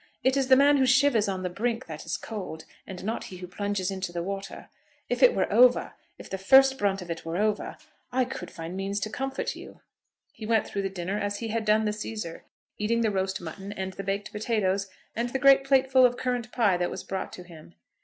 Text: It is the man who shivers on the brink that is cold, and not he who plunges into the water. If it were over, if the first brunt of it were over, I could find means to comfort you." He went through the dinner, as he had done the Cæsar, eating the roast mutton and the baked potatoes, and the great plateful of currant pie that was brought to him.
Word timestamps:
It 0.23 0.35
is 0.35 0.47
the 0.47 0.55
man 0.55 0.77
who 0.77 0.87
shivers 0.87 1.27
on 1.27 1.43
the 1.43 1.47
brink 1.51 1.85
that 1.85 2.07
is 2.07 2.17
cold, 2.17 2.65
and 2.87 3.03
not 3.03 3.25
he 3.25 3.37
who 3.37 3.45
plunges 3.45 3.91
into 3.91 4.11
the 4.11 4.23
water. 4.23 4.67
If 5.09 5.21
it 5.21 5.35
were 5.35 5.53
over, 5.53 5.93
if 6.17 6.27
the 6.27 6.39
first 6.39 6.79
brunt 6.79 7.03
of 7.03 7.11
it 7.11 7.23
were 7.23 7.37
over, 7.37 7.77
I 8.11 8.25
could 8.25 8.49
find 8.49 8.75
means 8.75 8.99
to 9.01 9.11
comfort 9.11 9.55
you." 9.55 9.81
He 10.33 10.47
went 10.47 10.65
through 10.65 10.81
the 10.81 10.89
dinner, 10.89 11.19
as 11.19 11.37
he 11.37 11.49
had 11.49 11.65
done 11.65 11.85
the 11.85 11.91
Cæsar, 11.91 12.41
eating 12.79 13.01
the 13.01 13.11
roast 13.11 13.39
mutton 13.41 13.71
and 13.73 13.93
the 13.93 14.03
baked 14.03 14.31
potatoes, 14.31 14.87
and 15.15 15.29
the 15.29 15.37
great 15.37 15.63
plateful 15.63 16.03
of 16.03 16.17
currant 16.17 16.51
pie 16.51 16.77
that 16.77 16.89
was 16.89 17.03
brought 17.03 17.31
to 17.33 17.43
him. 17.43 17.75